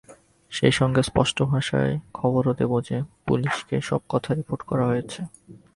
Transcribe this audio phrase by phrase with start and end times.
[0.51, 5.21] সেই সঙ্গে স্পষ্টভাষায় খবরও দেব যে, পুলিসকে সব কথা রিপোর্ট করা হয়েছে।